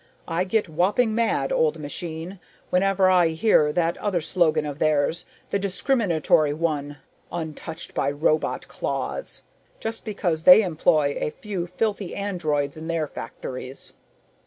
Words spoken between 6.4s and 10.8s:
one 'Untouched by Robot Claws.' Just because they